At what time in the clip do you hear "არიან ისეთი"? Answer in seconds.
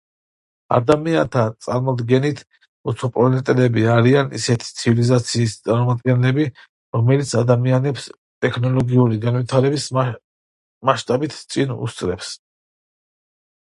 3.97-4.71